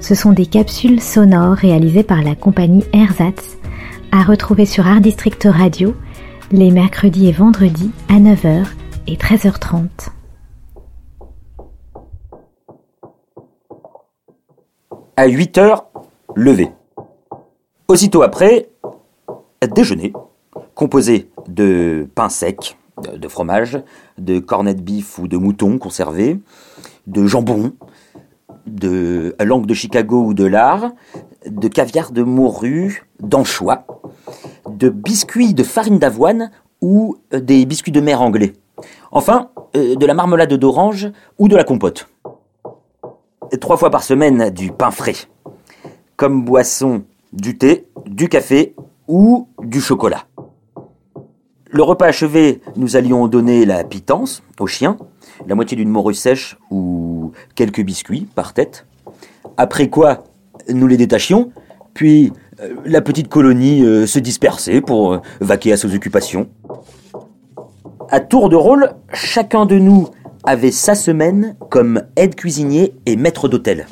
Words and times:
ce 0.00 0.14
sont 0.14 0.32
des 0.32 0.46
capsules 0.46 1.00
sonores 1.00 1.54
réalisées 1.54 2.02
par 2.02 2.22
la 2.22 2.34
compagnie 2.34 2.84
Ersatz, 2.92 3.58
à 4.12 4.22
retrouver 4.22 4.66
sur 4.66 4.86
Art 4.86 5.00
District 5.00 5.46
Radio 5.50 5.94
les 6.50 6.70
mercredis 6.70 7.28
et 7.28 7.32
vendredis 7.32 7.90
à 8.08 8.14
9h 8.14 8.66
et 9.06 9.16
13h30. 9.16 10.08
À 15.16 15.28
8h, 15.28 15.84
lever. 16.34 16.70
Aussitôt 17.88 18.22
après, 18.22 18.70
déjeuner, 19.74 20.12
composé 20.74 21.30
de 21.46 22.08
pain 22.14 22.30
sec, 22.30 22.78
de 23.14 23.28
fromage, 23.28 23.78
de 24.18 24.38
cornets 24.38 24.74
de 24.74 24.80
bif 24.80 25.18
ou 25.18 25.28
de 25.28 25.36
mouton 25.36 25.78
conservé, 25.78 26.38
de 27.06 27.26
jambon, 27.26 27.72
de 28.66 29.34
langue 29.40 29.66
de 29.66 29.74
Chicago 29.74 30.22
ou 30.24 30.34
de 30.34 30.44
lard, 30.44 30.92
de 31.46 31.68
caviar 31.68 32.12
de 32.12 32.22
morue, 32.22 33.06
d'anchois, 33.20 33.86
de 34.68 34.88
biscuits 34.88 35.54
de 35.54 35.62
farine 35.62 35.98
d'avoine 35.98 36.50
ou 36.80 37.16
euh, 37.34 37.40
des 37.40 37.66
biscuits 37.66 37.92
de 37.92 38.00
mer 38.00 38.22
anglais. 38.22 38.52
Enfin, 39.12 39.50
euh, 39.76 39.96
de 39.96 40.06
la 40.06 40.14
marmelade 40.14 40.52
d'orange 40.54 41.10
ou 41.38 41.48
de 41.48 41.56
la 41.56 41.64
compote. 41.64 42.08
Trois 43.60 43.76
fois 43.76 43.90
par 43.90 44.04
semaine, 44.04 44.50
du 44.50 44.70
pain 44.70 44.90
frais. 44.90 45.16
Comme 46.16 46.44
boisson, 46.44 47.02
du 47.32 47.58
thé, 47.58 47.86
du 48.06 48.28
café 48.28 48.74
ou 49.08 49.48
du 49.62 49.80
chocolat. 49.80 50.24
Le 51.72 51.82
repas 51.82 52.06
achevé, 52.06 52.60
nous 52.76 52.96
allions 52.96 53.28
donner 53.28 53.64
la 53.64 53.84
pitance 53.84 54.42
aux 54.58 54.66
chiens, 54.66 54.96
la 55.46 55.54
moitié 55.54 55.76
d'une 55.76 55.88
morue 55.88 56.14
sèche 56.14 56.56
ou 56.70 57.19
quelques 57.54 57.82
biscuits 57.82 58.26
par 58.34 58.54
tête. 58.54 58.86
Après 59.56 59.88
quoi, 59.88 60.24
nous 60.68 60.86
les 60.86 60.96
détachions, 60.96 61.52
puis 61.94 62.32
euh, 62.60 62.74
la 62.84 63.00
petite 63.00 63.28
colonie 63.28 63.84
euh, 63.84 64.06
se 64.06 64.18
dispersait 64.18 64.80
pour 64.80 65.14
euh, 65.14 65.18
vaquer 65.40 65.72
à 65.72 65.76
ses 65.76 65.94
occupations. 65.94 66.48
À 68.10 68.20
tour 68.20 68.48
de 68.48 68.56
rôle, 68.56 68.90
chacun 69.12 69.66
de 69.66 69.78
nous 69.78 70.08
avait 70.44 70.72
sa 70.72 70.94
semaine 70.94 71.56
comme 71.68 72.02
aide 72.16 72.34
cuisinier 72.34 72.94
et 73.06 73.16
maître 73.16 73.48
d'hôtel. 73.48 73.86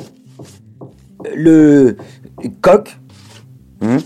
Le 1.35 1.97
coq 2.63 2.99
hein, 3.83 3.99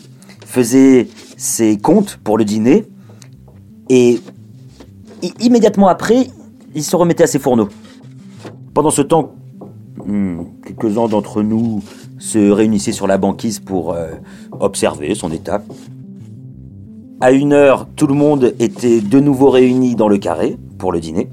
faisait 0.45 1.09
ses 1.37 1.79
comptes 1.79 2.19
pour 2.23 2.37
le 2.37 2.45
dîner 2.45 2.85
et 3.89 4.21
immédiatement 5.41 5.89
après, 5.89 6.27
il 6.75 6.83
se 6.83 6.97
remettait 6.97 7.25
à 7.25 7.27
ses 7.27 7.39
fourneaux. 7.39 7.69
Pendant 8.75 8.91
ce 8.91 9.03
temps, 9.03 9.33
hmm, 10.07 10.43
quelques-uns 10.67 11.09
d'entre 11.09 11.43
nous 11.43 11.83
se 12.19 12.51
réunissaient 12.51 12.93
sur 12.93 13.07
la 13.07 13.19
banquise 13.19 13.61
pour 13.61 13.93
euh, 13.93 14.09
observer 14.61 15.15
son 15.15 15.31
état. 15.31 15.63
À 17.21 17.33
une 17.33 17.53
heure, 17.53 17.87
tout 17.97 18.07
le 18.07 18.15
monde 18.15 18.55
était 18.59 19.01
de 19.01 19.21
nouveau 19.21 19.51
réuni 19.51 19.95
dans 19.95 20.09
le 20.09 20.19
carré 20.19 20.57
pour 20.79 20.93
le 20.93 21.01
dîner. 21.01 21.29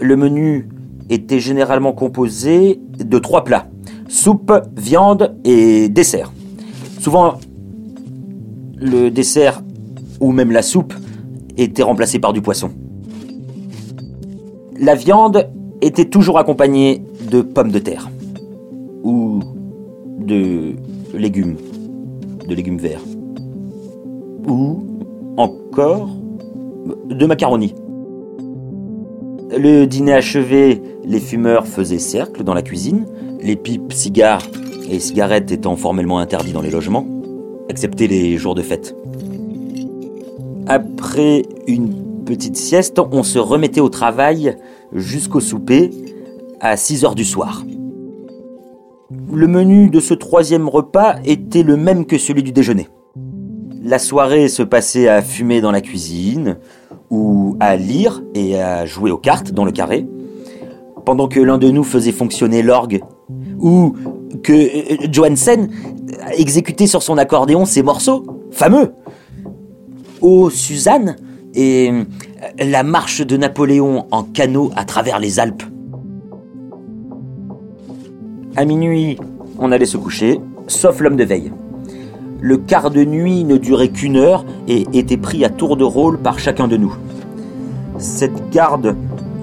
Le 0.00 0.16
menu 0.16 0.68
était 1.10 1.40
généralement 1.40 1.92
composé 1.92 2.80
de 2.98 3.18
trois 3.18 3.44
plats 3.44 3.66
soupe, 4.10 4.52
viande 4.76 5.36
et 5.44 5.88
dessert. 5.88 6.32
Souvent, 6.98 7.38
le 8.76 9.08
dessert 9.10 9.62
ou 10.20 10.32
même 10.32 10.50
la 10.50 10.62
soupe 10.62 10.92
était 11.56 11.82
remplacé 11.82 12.18
par 12.18 12.32
du 12.32 12.42
poisson. 12.42 12.70
La 14.78 14.94
viande 14.94 15.48
était 15.82 16.04
toujours 16.04 16.38
accompagnée 16.38 17.02
de 17.30 17.42
pommes 17.42 17.70
de 17.70 17.78
terre 17.78 18.10
ou 19.02 19.40
de 20.18 20.74
légumes, 21.14 21.56
de 22.46 22.54
légumes 22.54 22.78
verts 22.78 23.02
ou 24.46 24.84
encore 25.36 26.08
de 27.08 27.26
macaroni. 27.26 27.74
Le 29.50 29.84
dîner 29.86 30.12
achevé, 30.12 30.80
les 31.04 31.20
fumeurs 31.20 31.66
faisaient 31.66 31.98
cercle 31.98 32.44
dans 32.44 32.54
la 32.54 32.62
cuisine, 32.62 33.06
les 33.42 33.56
pipes, 33.56 33.92
cigares 33.92 34.46
et 34.88 34.98
cigarettes 35.00 35.50
étant 35.50 35.76
formellement 35.76 36.18
interdits 36.18 36.52
dans 36.52 36.62
les 36.62 36.70
logements, 36.70 37.06
excepté 37.68 38.06
les 38.06 38.36
jours 38.36 38.54
de 38.54 38.62
fête. 38.62 38.94
Après 40.66 41.42
une 41.66 42.24
petite 42.24 42.56
sieste, 42.56 43.00
on 43.12 43.22
se 43.22 43.38
remettait 43.38 43.80
au 43.80 43.88
travail 43.88 44.56
jusqu'au 44.92 45.40
souper 45.40 45.90
à 46.60 46.76
6 46.76 47.04
heures 47.04 47.14
du 47.14 47.24
soir. 47.24 47.64
Le 49.32 49.46
menu 49.46 49.90
de 49.90 50.00
ce 50.00 50.14
troisième 50.14 50.68
repas 50.68 51.16
était 51.24 51.62
le 51.62 51.76
même 51.76 52.06
que 52.06 52.18
celui 52.18 52.42
du 52.42 52.52
déjeuner. 52.52 52.88
La 53.82 53.98
soirée 53.98 54.48
se 54.48 54.62
passait 54.62 55.08
à 55.08 55.22
fumer 55.22 55.60
dans 55.60 55.72
la 55.72 55.80
cuisine, 55.80 56.58
ou 57.10 57.56
à 57.60 57.76
lire 57.76 58.22
et 58.34 58.60
à 58.60 58.86
jouer 58.86 59.10
aux 59.10 59.18
cartes 59.18 59.52
dans 59.52 59.64
le 59.64 59.72
carré, 59.72 60.06
pendant 61.04 61.28
que 61.28 61.40
l'un 61.40 61.58
de 61.58 61.70
nous 61.70 61.82
faisait 61.82 62.12
fonctionner 62.12 62.62
l'orgue, 62.62 63.00
ou 63.58 63.94
que 64.42 64.52
euh, 64.52 65.08
Johansen 65.10 65.70
exécutait 66.36 66.86
sur 66.86 67.02
son 67.02 67.18
accordéon 67.18 67.64
ses 67.64 67.82
morceaux, 67.82 68.24
fameux. 68.50 68.92
Oh, 70.20 70.50
Suzanne 70.50 71.16
et 71.54 71.90
euh, 71.90 72.04
la 72.58 72.82
marche 72.82 73.20
de 73.20 73.36
Napoléon 73.36 74.06
en 74.10 74.22
canot 74.22 74.70
à 74.76 74.84
travers 74.84 75.18
les 75.18 75.40
Alpes. 75.40 75.62
À 78.56 78.64
minuit, 78.64 79.18
on 79.58 79.72
allait 79.72 79.86
se 79.86 79.96
coucher, 79.96 80.40
sauf 80.66 81.00
l'homme 81.00 81.16
de 81.16 81.24
veille. 81.24 81.52
Le 82.40 82.56
quart 82.56 82.90
de 82.90 83.04
nuit 83.04 83.44
ne 83.44 83.58
durait 83.58 83.88
qu'une 83.88 84.16
heure 84.16 84.44
et 84.66 84.86
était 84.92 85.18
pris 85.18 85.44
à 85.44 85.50
tour 85.50 85.76
de 85.76 85.84
rôle 85.84 86.18
par 86.18 86.38
chacun 86.38 86.68
de 86.68 86.76
nous. 86.76 86.94
Cette 87.98 88.50
garde 88.50 88.96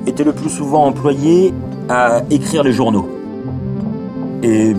était 0.07 0.23
le 0.23 0.33
plus 0.33 0.49
souvent 0.49 0.85
employée 0.85 1.53
à 1.89 2.23
écrire 2.31 2.63
les 2.63 2.73
journaux. 2.73 3.07
Et 4.41 4.73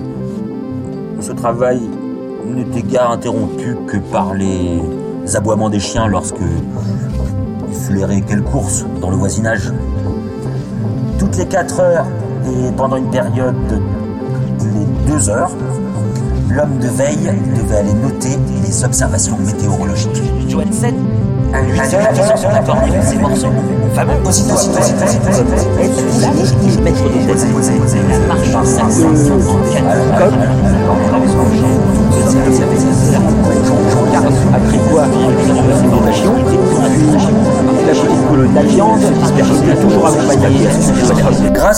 ce 1.21 1.33
travail 1.33 1.81
n'était 2.47 2.83
guère 2.83 3.11
interrompu 3.11 3.77
que 3.87 3.99
par 3.99 4.35
les 4.35 4.81
aboiements 5.37 5.71
des 5.71 5.81
chiens 5.81 6.09
lorsque 6.09 6.37
flairer 7.73 8.23
quelle 8.27 8.43
course 8.43 8.85
dans 9.01 9.11
le 9.11 9.17
voisinage. 9.17 9.73
Toutes 11.19 11.37
les 11.37 11.47
4 11.47 11.81
heures 11.81 12.07
et 12.47 12.73
pendant 12.77 12.97
une 12.97 13.11
période 13.11 13.55
de 13.69 14.65
les 14.65 15.13
2 15.13 15.29
heures, 15.31 15.51
l'homme 16.51 16.79
de 16.79 16.89
veille 16.89 17.31
devait 17.57 17.79
aller 17.79 17.95
noter 17.95 18.39
les 18.63 18.85
observations 18.85 19.39
météorologiques. 19.39 20.23
Johansen, 20.49 20.95
à 21.53 21.63
8 21.63 21.95
heures, 21.95 22.39
son 22.39 22.49
accordéon, 22.49 23.03
ses 23.03 23.19
morceaux. 23.19 23.53
Fameux. 23.95 24.13
Aussitôt, 24.27 24.55
aussitôt, 24.55 24.79
aussitôt, 24.79 25.05
aussitôt, 25.05 26.83
maître 26.85 27.03
de 27.05 27.19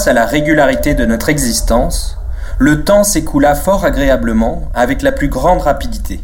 À 0.07 0.13
la 0.15 0.25
régularité 0.25 0.95
de 0.95 1.05
notre 1.05 1.29
existence, 1.29 2.17
le 2.59 2.85
temps 2.85 3.05
s'écoula 3.05 3.55
fort 3.55 3.85
agréablement 3.85 4.71
avec 4.75 5.03
la 5.03 5.13
plus 5.13 5.29
grande 5.29 5.61
rapidité. 5.61 6.21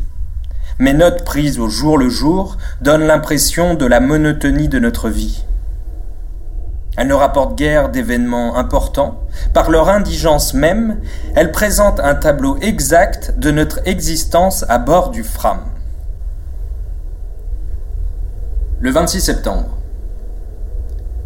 Mes 0.78 0.94
notes 0.94 1.24
prises 1.24 1.58
au 1.58 1.68
jour 1.68 1.98
le 1.98 2.08
jour 2.08 2.56
donnent 2.80 3.06
l'impression 3.06 3.74
de 3.74 3.84
la 3.84 4.00
monotonie 4.00 4.68
de 4.68 4.78
notre 4.78 5.10
vie. 5.10 5.44
Elles 6.96 7.08
ne 7.08 7.14
rapportent 7.14 7.58
guère 7.58 7.90
d'événements 7.90 8.56
importants. 8.56 9.20
Par 9.52 9.70
leur 9.70 9.90
indigence 9.90 10.54
même, 10.54 10.98
elles 11.34 11.52
présentent 11.52 12.00
un 12.00 12.14
tableau 12.14 12.56
exact 12.62 13.38
de 13.38 13.50
notre 13.50 13.80
existence 13.84 14.64
à 14.70 14.78
bord 14.78 15.10
du 15.10 15.22
Fram. 15.22 15.60
Le 18.80 18.90
26 18.90 19.20
septembre. 19.20 19.75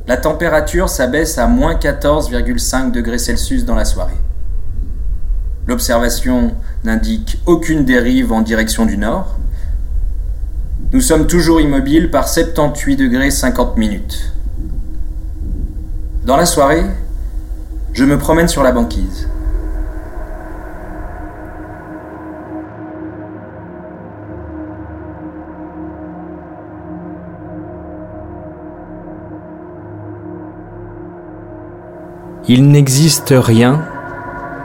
La 0.07 0.17
température 0.17 0.89
s'abaisse 0.89 1.39
à 1.39 1.47
moins 1.47 1.75
14,5 1.75 2.91
degrés 2.91 3.19
Celsius 3.19 3.65
dans 3.65 3.75
la 3.75 3.85
soirée. 3.85 4.19
L'observation 5.67 6.55
n'indique 6.85 7.39
aucune 7.47 7.85
dérive 7.85 8.33
en 8.33 8.41
direction 8.41 8.87
du 8.87 8.97
nord. 8.97 9.37
Nous 10.93 11.01
sommes 11.01 11.27
toujours 11.27 11.61
immobiles 11.61 12.11
par 12.11 12.29
78 12.29 12.97
degrés 12.97 13.31
50 13.31 13.77
minutes. 13.77 14.33
Dans 16.25 16.37
la 16.37 16.47
soirée, 16.47 16.85
je 17.93 18.05
me 18.05 18.19
promène 18.19 18.49
sur 18.49 18.63
la 18.63 18.73
banquise. 18.73 19.29
Il 32.53 32.69
n'existe 32.73 33.33
rien 33.33 33.85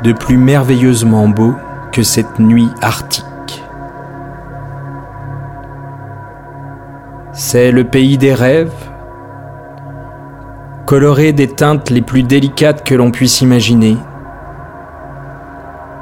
de 0.01 0.11
plus 0.11 0.37
merveilleusement 0.37 1.27
beau 1.27 1.53
que 1.91 2.01
cette 2.01 2.39
nuit 2.39 2.71
arctique. 2.81 3.63
C'est 7.31 7.69
le 7.69 7.83
pays 7.83 8.17
des 8.17 8.33
rêves, 8.33 8.73
coloré 10.87 11.31
des 11.31 11.47
teintes 11.47 11.91
les 11.91 12.01
plus 12.01 12.23
délicates 12.23 12.83
que 12.83 12.95
l'on 12.95 13.11
puisse 13.11 13.41
imaginer. 13.41 13.97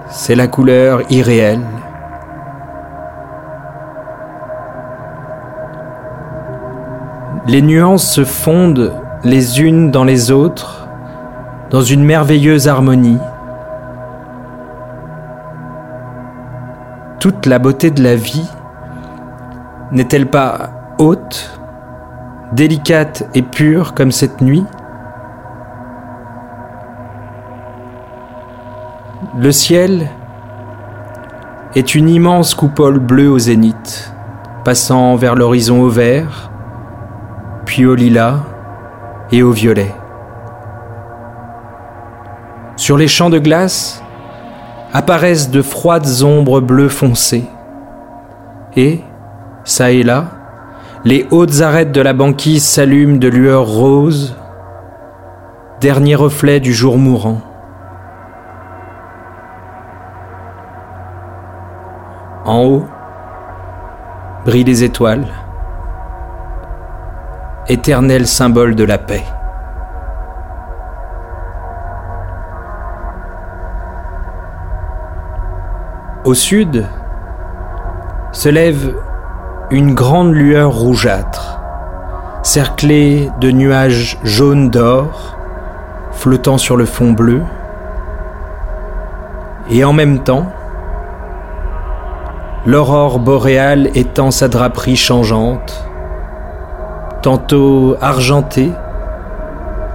C'est 0.08 0.36
la 0.36 0.48
couleur 0.48 1.02
irréelle. 1.12 1.66
Les 7.46 7.62
nuances 7.62 8.10
se 8.10 8.24
fondent 8.24 8.94
les 9.26 9.60
unes 9.60 9.92
dans 9.92 10.06
les 10.06 10.32
autres 10.32 10.83
dans 11.74 11.82
une 11.82 12.04
merveilleuse 12.04 12.68
harmonie. 12.68 13.18
Toute 17.20 17.48
la 17.48 17.58
beauté 17.58 17.90
de 17.90 18.04
la 18.04 18.16
vie 18.16 18.48
n'est-elle 19.92 20.28
pas 20.28 20.70
haute, 21.00 21.60
délicate 22.52 23.28
et 23.34 23.42
pure 23.42 23.96
comme 23.96 24.12
cette 24.12 24.40
nuit? 24.40 24.64
Le 29.36 29.52
ciel 29.52 30.10
est 31.74 31.96
une 31.96 32.08
immense 32.08 32.54
coupole 32.54 33.00
bleue 33.00 33.32
au 33.32 33.40
zénith, 33.40 34.14
passant 34.64 35.16
vers 35.16 35.34
l'horizon 35.34 35.82
au 35.82 35.90
vert, 35.90 36.52
puis 37.66 37.88
au 37.88 37.96
lilas 37.96 38.42
et 39.32 39.42
au 39.42 39.52
violet. 39.52 39.92
Sur 42.76 42.98
les 42.98 43.08
champs 43.08 43.30
de 43.30 43.40
glace 43.40 44.04
apparaissent 44.94 45.52
de 45.52 45.62
froides 45.62 46.24
ombres 46.24 46.60
bleues 46.60 46.90
foncées. 46.90 47.46
Et, 48.76 49.02
ça 49.64 49.92
et 49.92 50.04
là, 50.04 50.26
les 51.06 51.28
hautes 51.32 51.62
arêtes 51.62 51.92
de 51.92 52.02
la 52.02 52.14
banquise 52.14 52.64
s'allument 52.64 53.18
de 53.18 53.28
lueurs 53.28 53.68
roses, 53.68 54.36
dernier 55.82 56.16
reflet 56.16 56.60
du 56.60 56.74
jour 56.74 56.98
mourant. 56.98 57.42
En 62.46 62.64
haut, 62.64 62.86
brillent 64.46 64.64
les 64.64 64.84
étoiles, 64.84 65.28
éternel 67.68 68.28
symbole 68.28 68.76
de 68.76 68.84
la 68.84 68.98
paix. 68.98 69.24
Au 76.26 76.34
sud 76.34 76.86
se 78.32 78.48
lève 78.48 78.96
une 79.72 79.94
grande 79.94 80.34
lueur 80.34 80.72
rougeâtre, 80.72 81.60
cerclée 82.44 83.30
de 83.42 83.52
nuages 83.52 84.18
jaunes 84.24 84.70
d'or, 84.70 85.36
flottant 86.14 86.58
sur 86.58 86.78
le 86.78 86.86
fond 86.86 87.12
bleu, 87.12 87.42
et 89.70 89.84
en 89.84 89.92
même 89.92 90.20
temps, 90.20 90.46
l'aurore 92.66 93.20
boréale 93.20 93.90
étend 93.94 94.32
sa 94.32 94.48
draperie 94.48 94.96
changeante, 94.96 95.86
tantôt 97.22 97.98
argentée, 98.00 98.72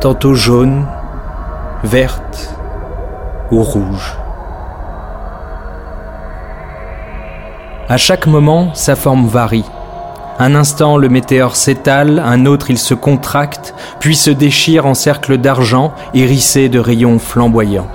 tantôt 0.00 0.34
jaune, 0.34 0.84
verte 1.84 2.54
ou 3.50 3.62
rouge. 3.62 4.18
À 7.90 7.96
chaque 7.96 8.26
moment, 8.26 8.74
sa 8.74 8.96
forme 8.96 9.26
varie. 9.26 9.64
Un 10.38 10.54
instant, 10.54 10.98
le 10.98 11.08
météore 11.08 11.56
s'étale, 11.56 12.22
un 12.22 12.44
autre, 12.44 12.70
il 12.70 12.76
se 12.76 12.92
contracte, 12.92 13.74
puis 13.98 14.14
se 14.14 14.30
déchire 14.30 14.84
en 14.84 14.92
cercle 14.92 15.38
d'argent 15.38 15.94
hérissé 16.12 16.68
de 16.68 16.78
rayons 16.78 17.18
flamboyants. 17.18 17.88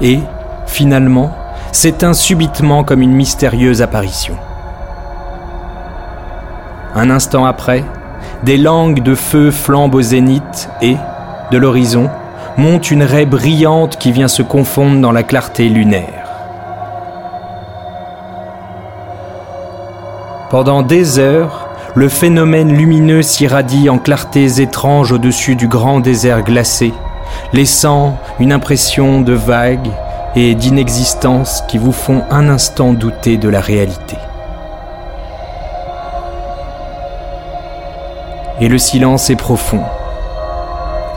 Et, 0.00 0.20
finalement, 0.66 1.36
s'éteint 1.72 2.14
subitement 2.14 2.84
comme 2.84 3.02
une 3.02 3.12
mystérieuse 3.12 3.82
apparition. 3.82 4.38
Un 6.94 7.10
instant 7.10 7.44
après, 7.44 7.84
des 8.44 8.56
langues 8.56 9.02
de 9.02 9.14
feu 9.14 9.50
flambent 9.50 9.94
au 9.94 10.00
zénith 10.00 10.70
et, 10.80 10.96
de 11.50 11.58
l'horizon, 11.58 12.08
monte 12.56 12.90
une 12.90 13.02
raie 13.02 13.26
brillante 13.26 13.98
qui 13.98 14.10
vient 14.10 14.28
se 14.28 14.42
confondre 14.42 15.02
dans 15.02 15.12
la 15.12 15.22
clarté 15.22 15.68
lunaire. 15.68 16.23
Pendant 20.54 20.82
des 20.82 21.18
heures, 21.18 21.68
le 21.96 22.08
phénomène 22.08 22.72
lumineux 22.72 23.22
s'irradie 23.22 23.90
en 23.90 23.98
clartés 23.98 24.60
étranges 24.60 25.10
au-dessus 25.10 25.56
du 25.56 25.66
grand 25.66 25.98
désert 25.98 26.44
glacé, 26.44 26.94
laissant 27.52 28.18
une 28.38 28.52
impression 28.52 29.20
de 29.20 29.32
vague 29.32 29.88
et 30.36 30.54
d'inexistence 30.54 31.64
qui 31.66 31.76
vous 31.76 31.90
font 31.90 32.22
un 32.30 32.48
instant 32.48 32.92
douter 32.92 33.36
de 33.36 33.48
la 33.48 33.60
réalité. 33.60 34.16
Et 38.60 38.68
le 38.68 38.78
silence 38.78 39.30
est 39.30 39.34
profond, 39.34 39.82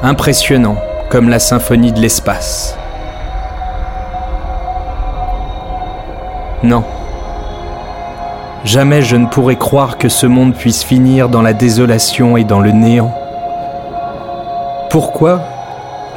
impressionnant 0.02 0.78
comme 1.12 1.30
la 1.30 1.38
symphonie 1.38 1.92
de 1.92 2.00
l'espace. 2.00 2.76
Non. 6.64 6.84
Jamais 8.68 9.02
je 9.02 9.16
ne 9.16 9.28
pourrais 9.28 9.56
croire 9.56 9.98
que 9.98 10.10
ce 10.10 10.28
monde 10.28 10.54
puisse 10.54 10.84
finir 10.84 11.30
dans 11.30 11.42
la 11.42 11.54
désolation 11.54 12.36
et 12.36 12.44
dans 12.44 12.60
le 12.60 12.72
néant. 12.72 13.14
Pourquoi 14.90 15.40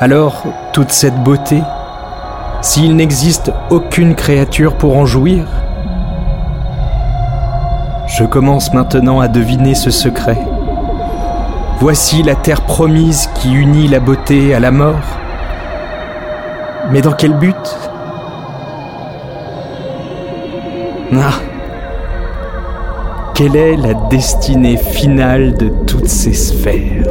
alors 0.00 0.42
toute 0.72 0.90
cette 0.90 1.14
beauté 1.22 1.62
s'il 2.60 2.96
n'existe 2.96 3.52
aucune 3.70 4.16
créature 4.16 4.74
pour 4.74 4.98
en 4.98 5.06
jouir? 5.06 5.46
Je 8.08 8.24
commence 8.24 8.74
maintenant 8.74 9.20
à 9.20 9.28
deviner 9.28 9.76
ce 9.76 9.92
secret. 9.92 10.44
Voici 11.78 12.24
la 12.24 12.34
terre 12.34 12.62
promise 12.62 13.28
qui 13.36 13.52
unit 13.52 13.86
la 13.86 14.00
beauté 14.00 14.56
à 14.56 14.58
la 14.58 14.72
mort. 14.72 14.98
Mais 16.90 17.00
dans 17.00 17.12
quel 17.12 17.34
but? 17.34 17.76
Ah 21.14 21.34
quelle 23.40 23.56
est 23.56 23.76
la 23.76 23.94
destinée 23.94 24.76
finale 24.76 25.54
de 25.56 25.70
toutes 25.86 26.08
ces 26.08 26.34
sphères? 26.34 27.06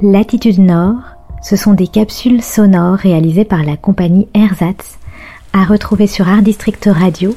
Latitude 0.00 0.58
Nord, 0.58 0.96
ce 1.40 1.54
sont 1.54 1.74
des 1.74 1.86
capsules 1.86 2.42
sonores 2.42 2.96
réalisées 2.96 3.44
par 3.44 3.62
la 3.62 3.76
compagnie 3.76 4.26
Ersatz 4.34 4.98
à 5.52 5.64
retrouver 5.64 6.06
sur 6.06 6.28
Art 6.28 6.42
District 6.42 6.88
Radio 6.90 7.36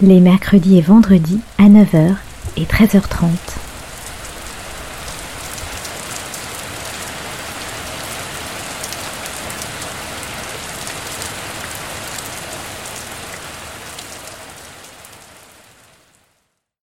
les 0.00 0.20
mercredis 0.20 0.78
et 0.78 0.80
vendredis 0.80 1.40
à 1.58 1.64
9h 1.64 2.14
et 2.56 2.64
13h30. 2.64 3.69